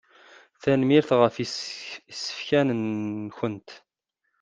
[0.61, 1.35] Tanemmirt ɣef
[2.11, 3.69] isefkan-nkent.